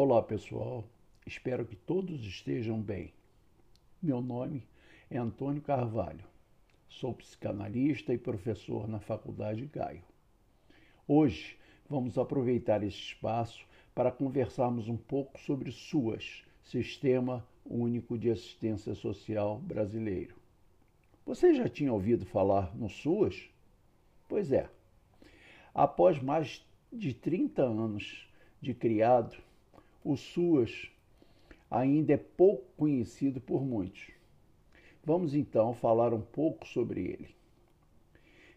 [0.00, 0.84] Olá pessoal,
[1.26, 3.12] espero que todos estejam bem.
[4.00, 4.62] Meu nome
[5.10, 6.24] é Antônio Carvalho,
[6.88, 10.04] sou psicanalista e professor na Faculdade Gaio.
[11.04, 11.58] Hoje
[11.88, 19.58] vamos aproveitar esse espaço para conversarmos um pouco sobre SUAS, Sistema Único de Assistência Social
[19.58, 20.36] Brasileiro.
[21.26, 23.50] Você já tinha ouvido falar no SUAS?
[24.28, 24.70] Pois é.
[25.74, 28.28] Após mais de 30 anos
[28.62, 29.47] de criado,
[30.04, 30.90] o SUAS
[31.70, 34.10] ainda é pouco conhecido por muitos.
[35.04, 37.28] Vamos então falar um pouco sobre ele.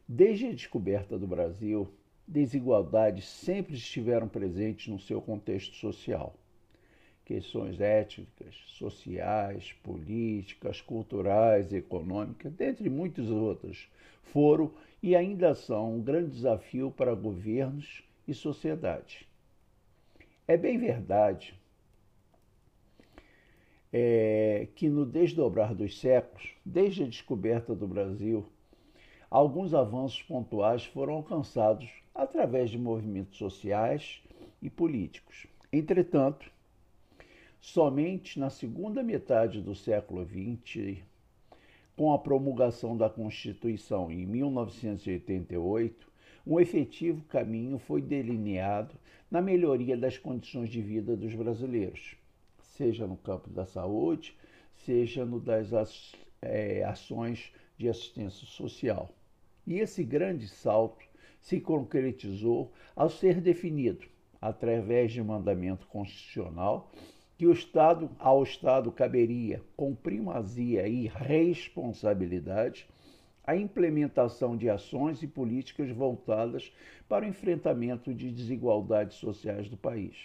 [0.08, 1.88] Desde a descoberta do Brasil,
[2.28, 6.36] desigualdades sempre estiveram presentes no seu contexto social.
[7.26, 13.88] Questões étnicas, sociais, políticas, culturais, econômicas, dentre muitas outras,
[14.24, 14.72] foram
[15.02, 19.31] e ainda são um grande desafio para governos e sociedade.
[20.52, 21.58] É bem verdade
[23.90, 28.46] é, que no desdobrar dos séculos, desde a descoberta do Brasil,
[29.30, 34.22] alguns avanços pontuais foram alcançados através de movimentos sociais
[34.62, 35.48] e políticos.
[35.72, 36.52] Entretanto,
[37.62, 41.02] somente na segunda metade do século XX,
[41.96, 46.12] com a promulgação da Constituição em 1988,
[46.46, 49.00] um efetivo caminho foi delineado
[49.32, 52.18] na melhoria das condições de vida dos brasileiros,
[52.60, 54.36] seja no campo da saúde,
[54.86, 59.10] seja no das é, ações de assistência social.
[59.66, 61.06] E esse grande salto
[61.40, 64.06] se concretizou ao ser definido,
[64.42, 66.92] através de mandamento constitucional,
[67.38, 72.88] que o Estado, ao Estado caberia, com primazia e responsabilidade,
[73.52, 76.72] a implementação de ações e políticas voltadas
[77.10, 80.16] para o enfrentamento de desigualdades sociais do país.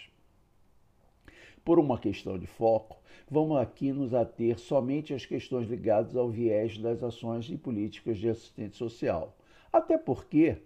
[1.64, 6.78] Por uma questão de foco, vamos aqui nos ater somente às questões ligadas ao viés
[6.78, 9.37] das ações e políticas de assistente social.
[9.72, 10.58] Até porque,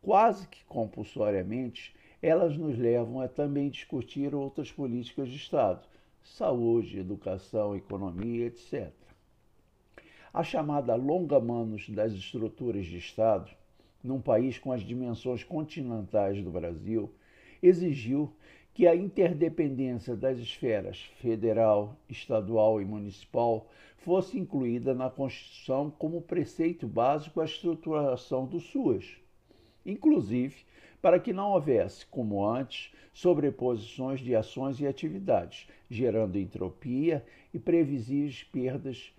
[0.00, 5.86] quase que compulsoriamente, elas nos levam a também discutir outras políticas de Estado,
[6.22, 8.90] saúde, educação, economia, etc.
[10.36, 13.50] A chamada longa manos das estruturas de Estado,
[14.04, 17.10] num país com as dimensões continentais do Brasil,
[17.62, 18.30] exigiu
[18.74, 23.66] que a interdependência das esferas federal, estadual e municipal
[23.96, 29.16] fosse incluída na Constituição como preceito básico à estruturação do SUAS,
[29.86, 30.66] inclusive
[31.00, 37.24] para que não houvesse, como antes, sobreposições de ações e atividades, gerando entropia
[37.54, 39.15] e previsíveis perdas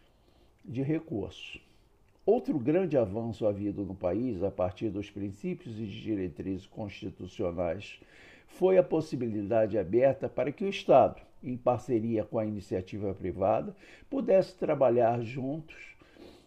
[0.67, 1.61] de recursos.
[2.25, 7.99] Outro grande avanço havido no país, a partir dos princípios e diretrizes constitucionais,
[8.47, 13.73] foi a possibilidade aberta para que o Estado, em parceria com a iniciativa privada,
[14.09, 15.95] pudesse trabalhar juntos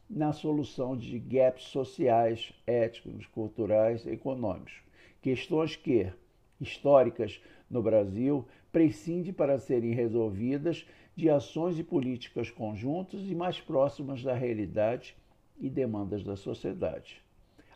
[0.09, 4.83] na solução de gaps sociais, étnicos, culturais econômicos,
[5.23, 6.13] questões que,
[6.61, 10.85] históricas no Brasil, prescindem para serem resolvidas
[11.21, 15.15] de ações e políticas conjuntas e mais próximas da realidade
[15.61, 17.23] e demandas da sociedade.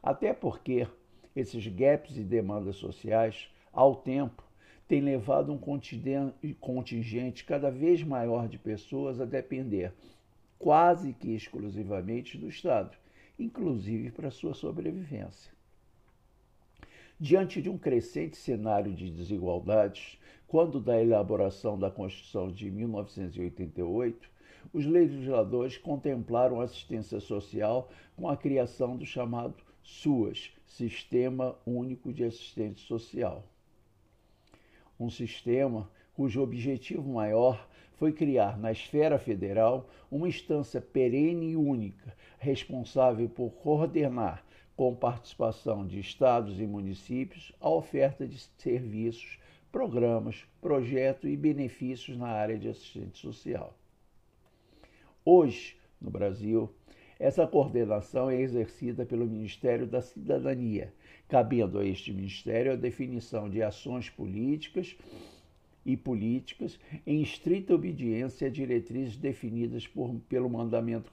[0.02, 0.88] Até porque
[1.36, 4.42] esses gaps e demandas sociais, ao tempo,
[4.88, 5.58] têm levado um
[6.58, 9.92] contingente cada vez maior de pessoas a depender
[10.58, 12.96] quase que exclusivamente do Estado,
[13.38, 15.53] inclusive para sua sobrevivência.
[17.20, 24.28] Diante de um crescente cenário de desigualdades, quando da elaboração da Constituição de 1988,
[24.72, 32.24] os legisladores contemplaram a assistência social com a criação do chamado SUAS, Sistema Único de
[32.24, 33.44] Assistência Social.
[34.98, 42.12] Um sistema cujo objetivo maior foi criar na esfera federal uma instância perene e única,
[42.40, 44.44] responsável por coordenar
[44.76, 49.38] com participação de estados e municípios, a oferta de serviços,
[49.70, 53.76] programas, projetos e benefícios na área de assistência social.
[55.24, 56.70] Hoje, no Brasil,
[57.18, 60.92] essa coordenação é exercida pelo Ministério da Cidadania,
[61.28, 64.96] cabendo a este ministério a definição de ações políticas
[65.86, 71.10] e políticas em estrita obediência a diretrizes definidas por, pelo mandamento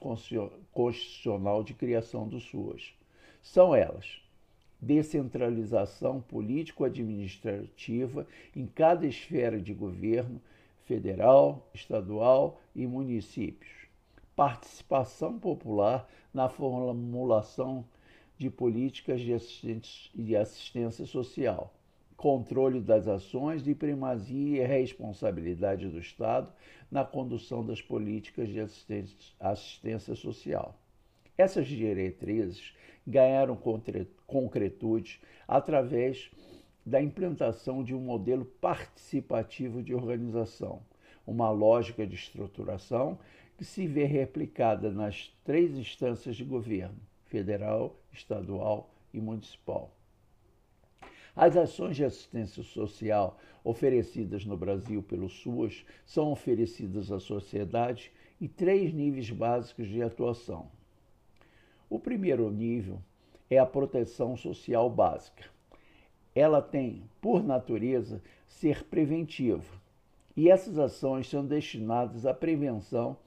[0.72, 2.94] constitucional de criação do SUAS.
[3.42, 4.20] São elas:
[4.80, 10.40] descentralização político-administrativa em cada esfera de governo,
[10.84, 13.70] federal, estadual e municípios.
[14.34, 17.84] Participação popular na formulação
[18.38, 21.74] de políticas de assistência, de social.
[22.16, 26.52] controle das ações e primazia e responsabilidade do Estado
[26.90, 28.60] na condução das políticas de
[29.40, 30.76] assistência social.
[31.36, 32.74] Essas diretrizes
[33.06, 33.58] ganharam
[34.26, 36.30] concretude através
[36.84, 40.82] da implantação de um modelo participativo de organização,
[41.26, 43.18] uma lógica de estruturação
[43.56, 49.94] que se vê replicada nas três instâncias de governo: federal, estadual e municipal.
[51.34, 58.48] As ações de assistência social oferecidas no Brasil pelo SUAS são oferecidas à sociedade em
[58.48, 60.70] três níveis básicos de atuação.
[61.92, 63.02] O primeiro nível
[63.50, 65.44] é a proteção social básica.
[66.34, 69.78] Ela tem, por natureza, ser preventiva,
[70.34, 73.18] e essas ações são destinadas à prevenção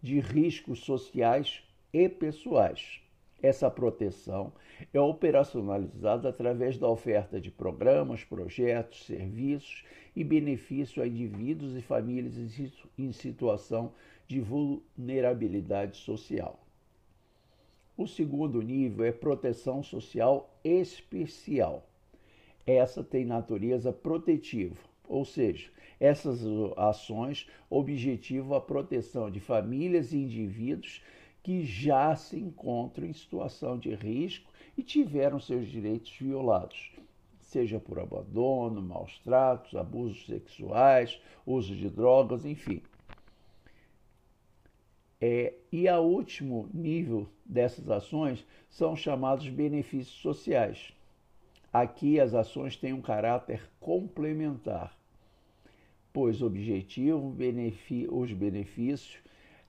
[0.00, 3.02] de riscos sociais e pessoais.
[3.42, 4.54] Essa proteção
[4.90, 9.84] é operacionalizada através da oferta de programas, projetos, serviços
[10.16, 12.38] e benefícios a indivíduos e famílias
[12.96, 13.92] em situação
[14.26, 16.63] de vulnerabilidade social.
[17.96, 21.88] O segundo nível é proteção social especial.
[22.66, 24.76] Essa tem natureza protetiva,
[25.08, 25.70] ou seja,
[26.00, 26.40] essas
[26.76, 31.02] ações objetivam a proteção de famílias e indivíduos
[31.40, 36.90] que já se encontram em situação de risco e tiveram seus direitos violados,
[37.38, 42.82] seja por abandono, maus tratos, abusos sexuais, uso de drogas, enfim.
[45.20, 50.92] É, e o último nível dessas ações são chamados benefícios sociais.
[51.72, 54.96] Aqui as ações têm um caráter complementar,
[56.12, 57.34] pois objetivam
[58.10, 59.18] os benefícios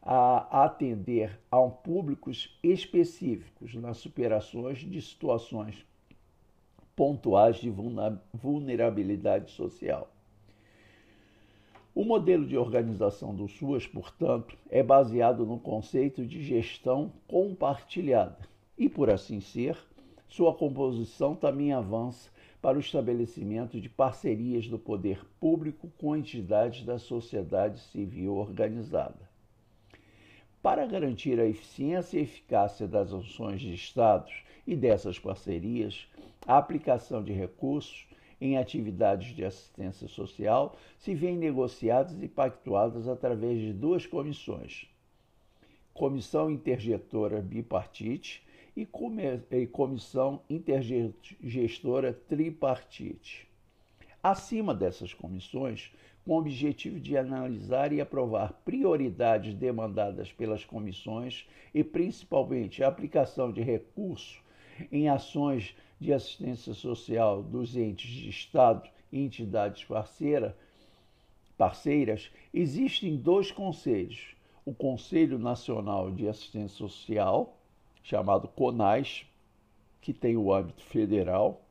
[0.02, 5.84] a atender a um públicos específicos nas superações de situações
[6.96, 7.74] pontuais de
[8.32, 10.15] vulnerabilidade social.
[11.96, 18.90] O modelo de organização do SUAS, portanto, é baseado no conceito de gestão compartilhada e,
[18.90, 19.78] por assim ser,
[20.28, 22.30] sua composição também avança
[22.62, 29.30] para o estabelecimento de parcerias do poder público com entidades da sociedade civil organizada.
[30.62, 36.10] Para garantir a eficiência e eficácia das ações de Estados e dessas parcerias,
[36.46, 38.06] a aplicação de recursos
[38.40, 44.88] em atividades de assistência social se vêem negociadas e pactuadas através de duas comissões:
[45.94, 48.46] Comissão Intergestora Bipartite
[48.76, 48.86] e
[49.68, 53.48] Comissão Intergestora Tripartite.
[54.22, 55.94] Acima dessas comissões,
[56.26, 63.52] com o objetivo de analisar e aprovar prioridades demandadas pelas comissões e, principalmente, a aplicação
[63.52, 64.42] de recursos
[64.92, 70.58] em ações de assistência social dos entes de Estado e entidades parceira,
[71.58, 77.58] parceiras, existem dois conselhos: o Conselho Nacional de Assistência Social,
[78.04, 79.26] chamado CONAS,
[80.02, 81.62] que tem o âmbito federal,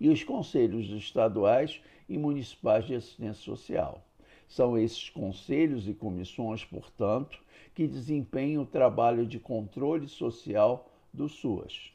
[0.00, 4.02] e os conselhos estaduais e municipais de assistência social.
[4.48, 7.38] São esses conselhos e comissões, portanto,
[7.74, 11.92] que desempenham o trabalho de controle social do SUAS.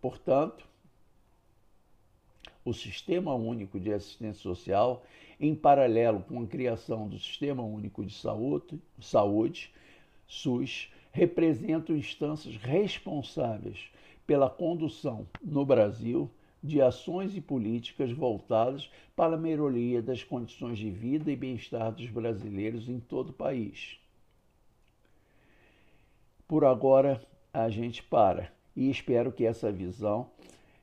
[0.00, 0.66] Portanto,
[2.64, 5.04] o Sistema Único de Assistência Social,
[5.40, 9.72] em paralelo com a criação do Sistema Único de Saúde, saúde
[10.26, 13.90] SUS, representam instâncias responsáveis
[14.26, 16.30] pela condução no Brasil
[16.62, 22.10] de ações e políticas voltadas para a melhoria das condições de vida e bem-estar dos
[22.10, 23.98] brasileiros em todo o país.
[26.46, 30.30] Por agora, a gente para e espero que essa visão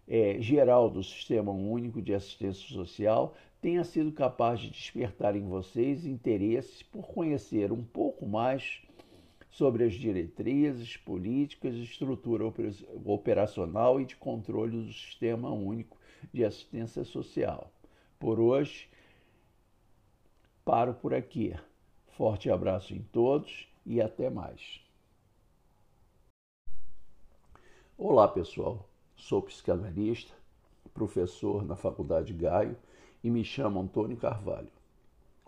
[0.05, 6.05] é, geral do Sistema Único de Assistência Social tenha sido capaz de despertar em vocês
[6.05, 8.81] interesse por conhecer um pouco mais
[9.49, 12.43] sobre as diretrizes, políticas, estrutura
[13.05, 15.97] operacional e de controle do Sistema Único
[16.33, 17.71] de Assistência Social.
[18.19, 18.89] Por hoje,
[20.65, 21.55] paro por aqui.
[22.09, 24.84] Forte abraço em todos e até mais.
[27.97, 28.89] Olá, pessoal.
[29.15, 30.33] Sou psicanalista,
[30.93, 32.75] professor na Faculdade Gaio
[33.23, 34.67] e me chamo Antônio Carvalho.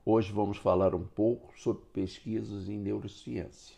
[0.06, 3.76] Hoje vamos falar um pouco sobre pesquisas em neurociência.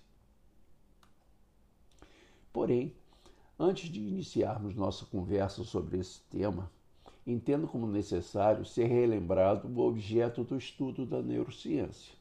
[2.54, 2.94] Porém,
[3.58, 6.72] antes de iniciarmos nossa conversa sobre esse tema,
[7.26, 12.14] entendo como necessário ser relembrado o objeto do estudo da neurociência.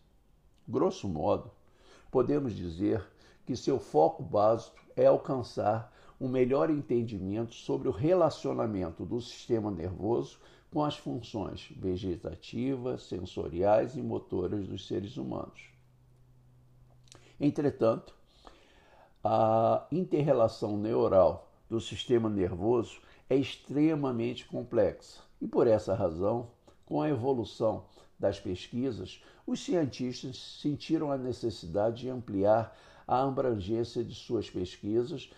[0.67, 1.51] Grosso modo,
[2.11, 3.07] podemos dizer
[3.45, 10.39] que seu foco básico é alcançar um melhor entendimento sobre o relacionamento do sistema nervoso
[10.71, 15.71] com as funções vegetativas, sensoriais e motoras dos seres humanos.
[17.41, 18.15] Entretanto,
[19.23, 26.51] a interrelação neural do sistema nervoso é extremamente complexa e, por essa razão,
[26.85, 27.85] com a evolução
[28.19, 35.31] das pesquisas, os cientistas sentiram a necessidade de ampliar a abrangência de suas pesquisas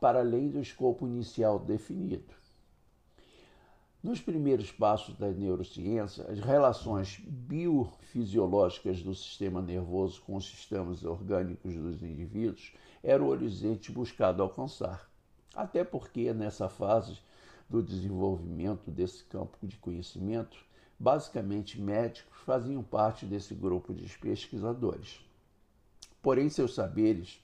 [0.00, 2.38] para além do escopo inicial definido.
[4.00, 11.74] Nos primeiros passos da neurociência, as relações biofisiológicas do sistema nervoso com os sistemas orgânicos
[11.74, 15.10] dos indivíduos era o horizonte buscado alcançar.
[15.52, 17.18] Até porque, nessa fase
[17.68, 20.56] do desenvolvimento desse campo de conhecimento,
[20.96, 25.20] basicamente médicos faziam parte desse grupo de pesquisadores.
[26.22, 27.40] Porém, seus saberes,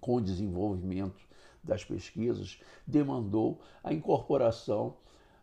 [0.00, 1.29] com o desenvolvimento
[1.62, 4.96] das pesquisas, demandou a incorporação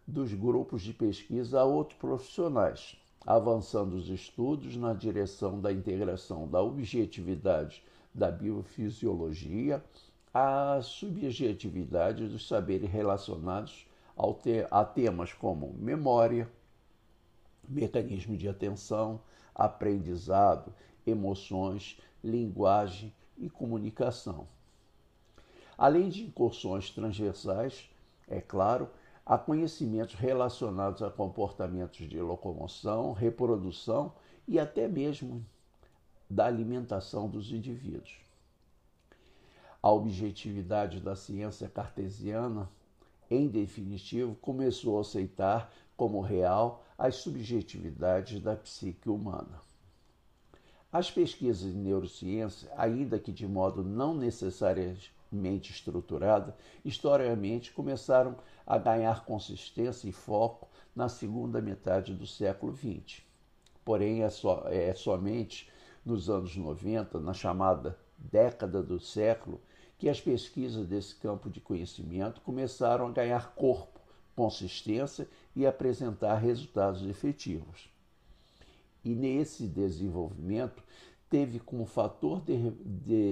[0.06, 6.62] dos grupos de pesquisa a outros profissionais, avançando os estudos na direção da integração da
[6.62, 7.84] objetividade
[8.14, 9.84] da biofisiologia
[10.34, 13.86] à subjetividade dos saberes relacionados
[14.72, 16.50] a temas como memória,
[17.68, 19.22] mecanismo de atenção,
[19.54, 20.74] aprendizado,
[21.06, 24.48] emoções, linguagem e comunicação.
[25.78, 27.88] Além de incursões transversais,
[28.28, 28.90] é claro,
[29.24, 34.14] há conhecimentos relacionados a comportamentos de locomoção, reprodução
[34.48, 35.46] e até mesmo
[36.28, 38.18] da alimentação dos indivíduos.
[39.82, 42.68] A objetividade da ciência cartesiana,
[43.30, 49.62] em definitivo, começou a aceitar como real as subjetividades da psique humana.
[50.92, 58.78] As pesquisas em neurociência, ainda que de modo não necessariamente mente estruturada, historicamente começaram a
[58.78, 63.22] ganhar consistência e foco na segunda metade do século XX.
[63.84, 65.70] Porém, é, só, é somente
[66.06, 69.62] nos anos 90, na chamada década do século,
[69.98, 74.00] que as pesquisas desse campo de conhecimento começaram a ganhar corpo,
[74.36, 77.90] consistência e apresentar resultados efetivos.
[79.04, 80.84] E nesse desenvolvimento
[81.30, 82.72] teve como fator de,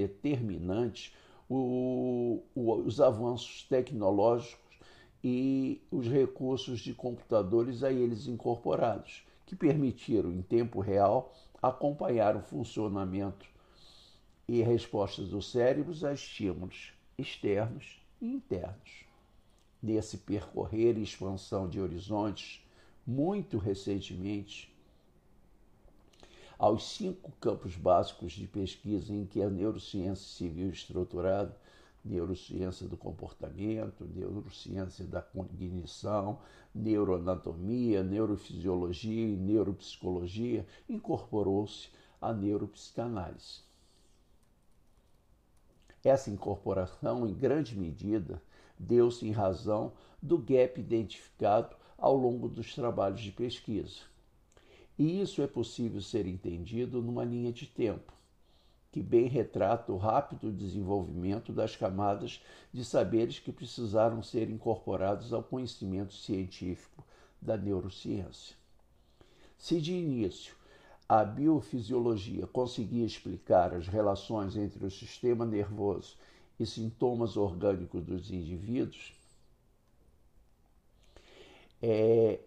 [0.07, 1.13] determinante
[1.49, 4.79] o, o, os avanços tecnológicos
[5.23, 12.41] e os recursos de computadores a eles incorporados, que permitiram, em tempo real, acompanhar o
[12.41, 13.47] funcionamento
[14.47, 19.05] e respostas dos cérebros a estímulos externos e internos.
[19.81, 22.63] Nesse percorrer e expansão de horizontes,
[23.05, 24.74] muito recentemente,
[26.57, 31.55] aos cinco campos básicos de pesquisa em que a neurociência viu estruturada
[32.05, 36.39] neurociência do comportamento, neurociência da cognição,
[36.73, 41.89] neuroanatomia, neurofisiologia e neuropsicologia, incorporou-se
[42.21, 43.63] a neuropsicanálise.
[46.03, 48.39] Essa incorporação, em grande medida,
[48.77, 54.14] deu-se em razão do gap identificado ao longo dos trabalhos de pesquisa
[54.97, 58.13] e isso é possível ser entendido numa linha de tempo,
[58.91, 65.43] que bem retrata o rápido desenvolvimento das camadas de saberes que precisaram ser incorporados ao
[65.43, 67.03] conhecimento científico
[67.41, 68.55] da neurociência.
[69.57, 70.55] Se de início
[71.07, 76.17] a biofisiologia conseguia explicar as relações entre o sistema nervoso
[76.57, 79.13] e sintomas orgânicos dos indivíduos,
[81.81, 82.39] é,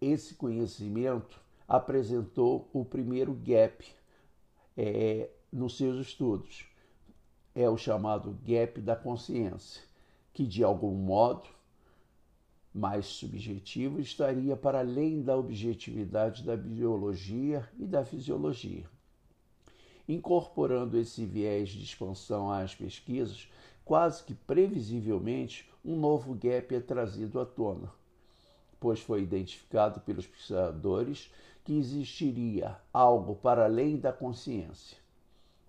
[0.00, 1.38] esse conhecimento
[1.70, 3.86] apresentou o primeiro gap
[4.76, 6.66] é, nos seus estudos.
[7.54, 9.80] É o chamado gap da consciência,
[10.34, 11.46] que de algum modo
[12.74, 18.84] mais subjetivo estaria para além da objetividade da biologia e da fisiologia.
[20.08, 23.48] Incorporando esse viés de expansão às pesquisas,
[23.84, 27.92] quase que previsivelmente, um novo gap é trazido à tona,
[28.80, 31.30] pois foi identificado pelos pesquisadores
[31.64, 34.98] que existiria algo para além da consciência.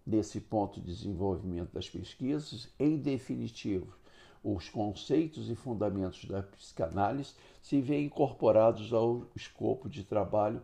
[0.06, 3.96] Nesse ponto de desenvolvimento das pesquisas, em definitivo,
[4.44, 10.62] os conceitos e fundamentos da psicanálise se veem incorporados ao escopo de trabalho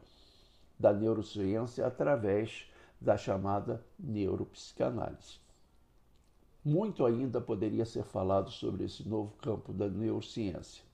[0.80, 2.68] da neurociência através
[3.00, 5.40] da chamada neuropsicanálise.
[6.66, 10.87] Muito ainda poderia ser falado sobre esse novo campo da neurociência.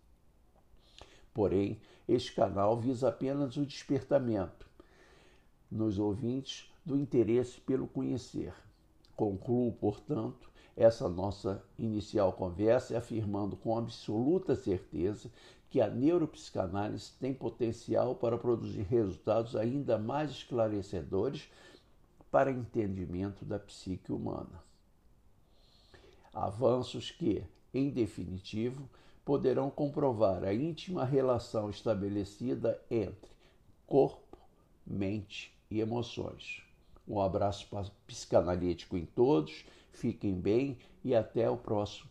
[1.34, 4.70] Porém, este canal visa apenas o despertamento
[5.72, 8.54] nos ouvintes do interesse pelo conhecer.
[9.16, 15.32] Concluo, portanto, essa nossa inicial conversa afirmando com absoluta certeza
[15.70, 21.50] que a neuropsicanálise tem potencial para produzir resultados ainda mais esclarecedores
[22.30, 24.63] para entendimento da psique humana.
[26.34, 28.88] Avanços que, em definitivo,
[29.25, 33.32] poderão comprovar a íntima relação estabelecida entre
[33.88, 34.38] corpo,
[34.86, 36.62] mente e emoções.
[37.08, 37.68] Um abraço
[38.06, 42.10] psicanalítico em todos, fiquem bem e até o próximo,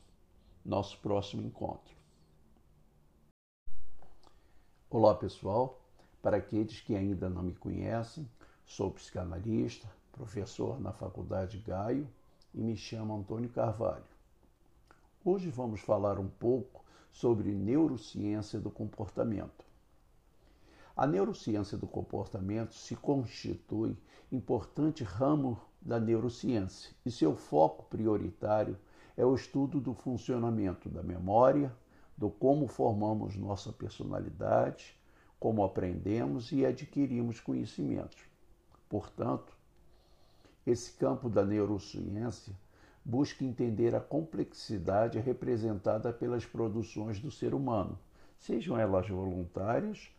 [0.64, 1.92] nosso próximo encontro.
[4.88, 5.80] Olá pessoal,
[6.20, 8.28] para aqueles que ainda não me conhecem,
[8.66, 12.06] sou psicanalista, professor na Faculdade Gaio
[12.54, 14.04] e me chamo Antônio Carvalho.
[15.24, 16.81] Hoje vamos falar um pouco
[17.12, 19.64] sobre neurociência do comportamento.
[20.96, 23.96] A neurociência do comportamento se constitui
[24.30, 28.76] importante ramo da neurociência e seu foco prioritário
[29.16, 31.74] é o estudo do funcionamento da memória,
[32.16, 34.96] do como formamos nossa personalidade,
[35.38, 38.24] como aprendemos e adquirimos conhecimentos.
[38.88, 39.52] Portanto,
[40.66, 42.54] esse campo da neurociência
[43.04, 47.98] busca entender a complexidade representada pelas produções do ser humano,
[48.38, 50.10] sejam elas voluntárias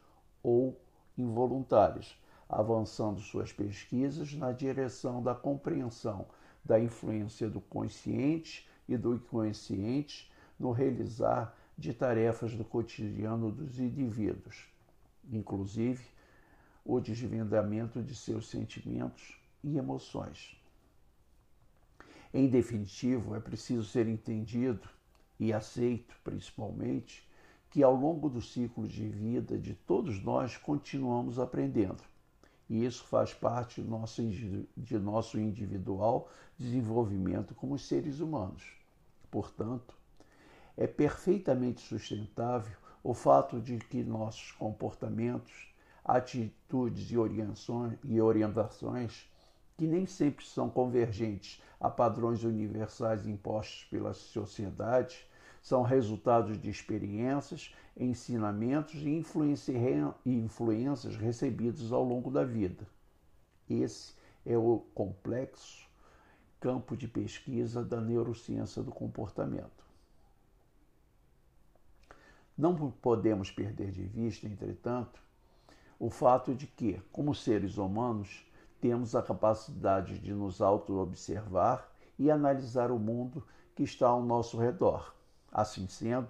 [0.42, 0.80] ou
[1.18, 2.18] involuntárias,
[2.50, 6.26] avançando suas pesquisas na direção da compreensão
[6.64, 14.68] da influência do consciente e do inconsciente no realizar de tarefas do cotidiano dos indivíduos,
[15.32, 16.04] inclusive
[16.86, 20.58] o desvendamento de seus sentimentos e emoções.
[22.34, 24.90] Em definitivo, é preciso ser entendido
[25.40, 27.30] e aceito, principalmente,
[27.70, 32.04] que ao longo do ciclo de vida de todos nós continuamos aprendendo.
[32.68, 38.64] E isso faz parte de nosso, individual desenvolvimento como seres humanos.
[39.30, 39.96] Portanto,
[40.76, 45.72] é perfeitamente sustentável o fato de que nossos comportamentos,
[46.04, 49.30] atitudes e orientações
[49.84, 55.28] que nem sempre são convergentes a padrões universais impostos pela sociedade,
[55.62, 59.10] são resultados de experiências, ensinamentos e
[60.26, 62.88] influências recebidas ao longo da vida.
[63.70, 64.14] Esse
[64.46, 65.86] é o complexo
[66.62, 69.84] campo de pesquisa da neurociência do comportamento.
[72.58, 75.22] Não podemos perder de vista, entretanto,
[76.00, 78.46] o fato de que, como seres humanos,
[78.84, 83.42] temos a capacidade de nos auto-observar e analisar o mundo
[83.74, 85.16] que está ao nosso redor.
[85.50, 86.28] Assim sendo,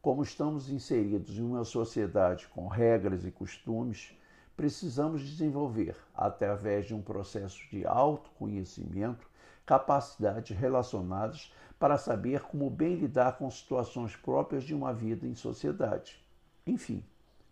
[0.00, 4.12] como estamos inseridos em uma sociedade com regras e costumes,
[4.56, 9.30] precisamos desenvolver, através de um processo de autoconhecimento,
[9.64, 16.20] capacidades relacionadas para saber como bem lidar com situações próprias de uma vida em sociedade.
[16.66, 17.04] Enfim,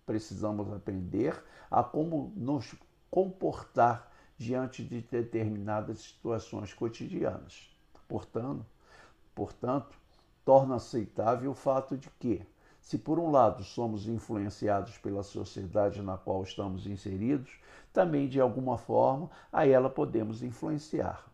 [0.05, 2.75] precisamos aprender a como nos
[3.11, 7.71] comportar diante de determinadas situações cotidianas.
[8.09, 8.65] Portanto,
[9.35, 9.97] portanto,
[10.45, 12.43] torna aceitável o fato de que,
[12.81, 17.61] se por um lado somos influenciados pela sociedade na qual estamos inseridos,
[17.93, 21.31] também de alguma forma a ela podemos influenciar.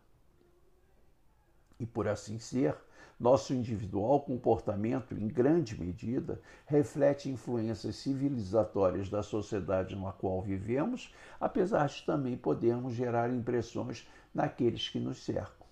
[1.79, 2.75] E por assim ser,
[3.19, 11.87] nosso individual comportamento, em grande medida, reflete influências civilizatórias da sociedade na qual vivemos, apesar
[11.87, 15.65] de também podermos gerar impressões naqueles que nos cercam.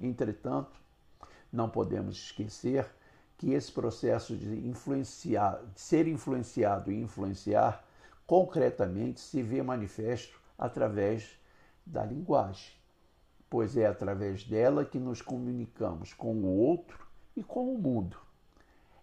[0.00, 0.80] Entretanto,
[1.52, 2.86] não podemos esquecer
[3.36, 7.84] que esse processo de, influenciar, de ser influenciado e influenciar
[8.26, 11.38] concretamente se vê manifesto através
[11.86, 12.77] da linguagem
[13.50, 17.06] pois é através dela que nos comunicamos com o outro
[17.36, 18.18] e com o mundo.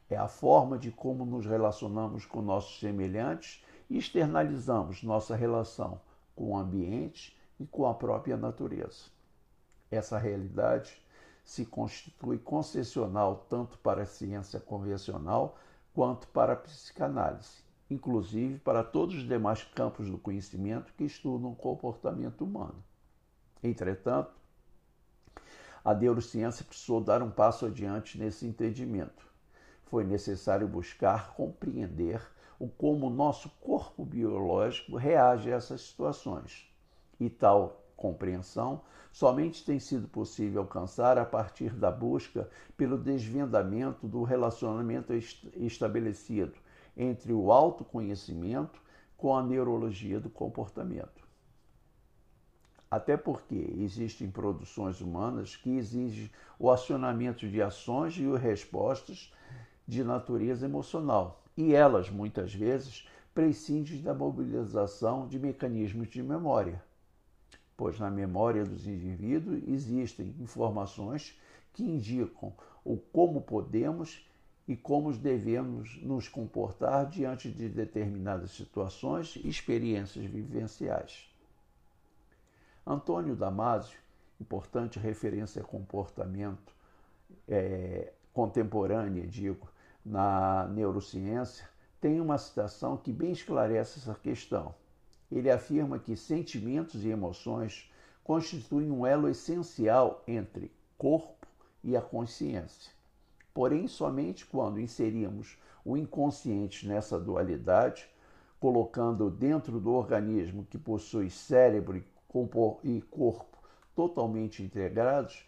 [0.10, 6.00] É a forma de como nos relacionamos com nossos semelhantes e externalizamos nossa relação
[6.36, 9.06] com o ambiente e com a própria natureza.
[9.90, 11.02] Essa realidade
[11.44, 15.58] se constitui concessional tanto para a ciência convencional
[15.94, 21.56] quanto para a psicanálise, inclusive para todos os demais campos do conhecimento que estudam o
[21.56, 22.84] comportamento humano.
[23.64, 24.35] Entretanto,
[25.86, 29.24] a neurociência precisou dar um passo adiante nesse entendimento.
[29.84, 32.20] Foi necessário buscar compreender
[32.58, 36.68] o como o nosso corpo biológico reage a essas situações.
[37.20, 44.24] E tal compreensão somente tem sido possível alcançar a partir da busca pelo desvendamento do
[44.24, 46.56] relacionamento estabelecido
[46.98, 48.82] entre o autoconhecimento
[49.16, 51.25] com a neurologia do comportamento.
[52.90, 59.34] Até porque existem produções humanas que exigem o acionamento de ações e respostas
[59.88, 66.82] de natureza emocional, e elas, muitas vezes, prescindem da mobilização de mecanismos de memória,
[67.76, 71.38] pois na memória dos indivíduos existem informações
[71.74, 74.26] que indicam o como podemos
[74.68, 81.30] e como devemos nos comportar diante de determinadas situações e experiências vivenciais.
[82.86, 83.98] Antônio Damasio,
[84.40, 86.76] importante referência a comportamento
[87.48, 89.68] é, contemporânea, digo,
[90.06, 91.68] na neurociência,
[92.00, 94.76] tem uma citação que bem esclarece essa questão.
[95.32, 97.92] Ele afirma que sentimentos e emoções
[98.24, 101.48] constituem um elo essencial entre corpo
[101.84, 102.92] e a consciência.
[103.52, 108.08] Porém, somente quando inserimos o inconsciente nessa dualidade,
[108.60, 112.15] colocando dentro do organismo que possui cérebro e
[113.10, 113.58] corpo
[113.96, 115.48] totalmente integrados,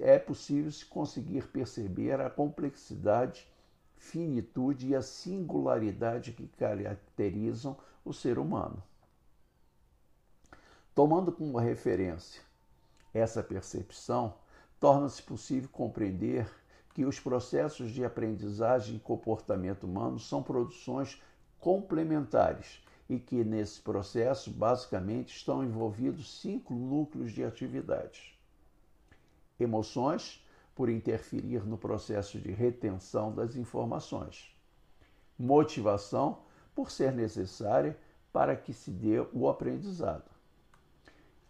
[0.00, 3.46] é possível se conseguir perceber a complexidade,
[3.96, 8.82] finitude e a singularidade que caracterizam o ser humano.
[10.94, 12.42] Tomando como referência
[13.12, 14.34] essa percepção,
[14.80, 16.48] torna-se possível compreender
[16.94, 21.22] que os processos de aprendizagem e comportamento humano são produções
[21.60, 28.36] complementares e que nesse processo basicamente estão envolvidos cinco núcleos de atividades:
[29.58, 34.54] emoções, por interferir no processo de retenção das informações,
[35.38, 36.40] motivação,
[36.74, 37.98] por ser necessária
[38.32, 40.30] para que se dê o aprendizado,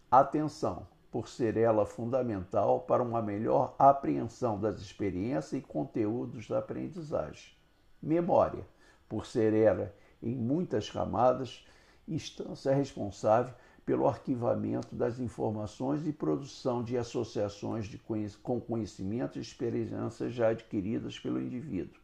[0.09, 7.53] atenção, por ser ela fundamental para uma melhor apreensão das experiências e conteúdos da aprendizagem.
[8.01, 8.65] Memória,
[9.09, 11.65] por ser ela, em muitas camadas,
[12.07, 13.53] instância responsável
[13.85, 20.49] pelo arquivamento das informações e produção de associações de conhec com conhecimento e experiências já
[20.49, 21.99] adquiridas pelo indivíduo.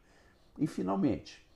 [0.58, 1.46] E, finalmente,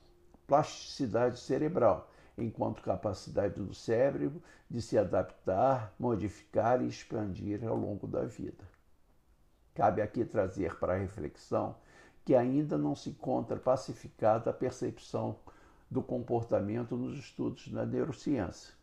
[0.47, 8.25] plasticidade cerebral, enquanto capacidade do cérebro de se adaptar, modificar e expandir ao longo da
[8.25, 8.65] vida.
[9.75, 11.77] Cabe aqui trazer para reflexão
[12.25, 15.37] que ainda não se encontra pacificada a percepção
[15.91, 18.75] do comportamento nos estudos da neurociência.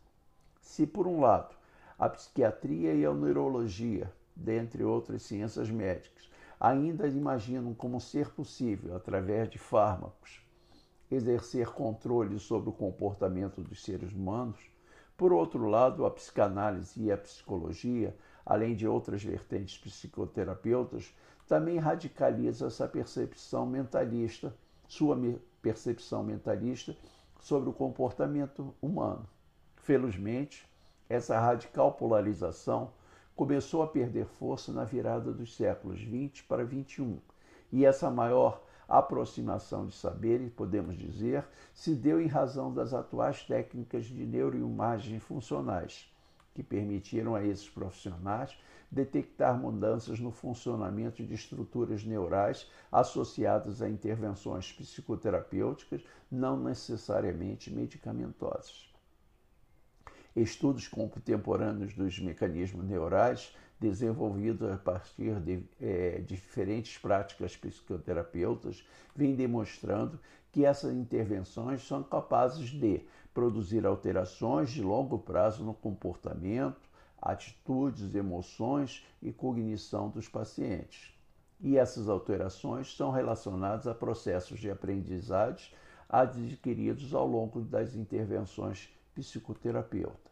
[0.60, 1.54] Se, por um lado,
[1.98, 9.48] a psiquiatria e a neurologia, dentre outras ciências médicas, ainda imaginam como ser possível, através
[9.48, 10.42] de fármacos,
[11.10, 14.58] exercer controle sobre o comportamento dos seres humanos.
[15.16, 21.14] Por outro lado, a psicanálise e a psicologia, além de outras vertentes psicoterapeutas,
[21.46, 24.54] também radicaliza essa percepção mentalista,
[24.88, 25.16] sua
[25.66, 26.96] percepção mentalista
[27.40, 29.26] sobre o comportamento humano.
[29.74, 30.64] Felizmente,
[31.08, 32.92] essa radical polarização
[33.34, 37.18] começou a perder força na virada dos séculos 20 para 21,
[37.72, 44.06] e essa maior aproximação de saberes, podemos dizer, se deu em razão das atuais técnicas
[44.06, 46.08] de neuroimagens funcionais,
[46.56, 48.58] que permitiram a esses profissionais
[48.90, 58.90] detectar mudanças no funcionamento de estruturas neurais associadas a intervenções psicoterapêuticas, não necessariamente medicamentosas.
[60.34, 70.18] Estudos contemporâneos dos mecanismos neurais desenvolvido a partir de é, diferentes práticas psicoterapeutas, vem demonstrando
[70.50, 73.02] que essas intervenções são capazes de
[73.34, 76.80] produzir alterações de longo prazo no comportamento,
[77.20, 81.14] atitudes, emoções e cognição dos pacientes.
[81.60, 85.72] E essas alterações são relacionadas a processos de aprendizagem
[86.08, 90.25] adquiridos ao longo das intervenções psicoterapeutas.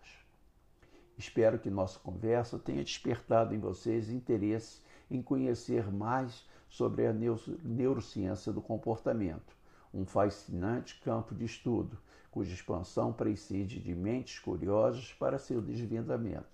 [1.17, 8.53] Espero que nossa conversa tenha despertado em vocês interesse em conhecer mais sobre a neurociência
[8.53, 9.57] do comportamento,
[9.93, 11.97] um fascinante campo de estudo,
[12.33, 16.49] cuja expansão preside de mentes curiosas para seu desvendamento.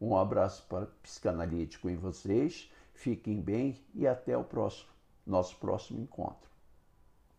[0.00, 4.90] Um abraço para psicanalítico em vocês, fiquem bem e até o próximo,
[5.24, 6.45] nosso próximo encontro.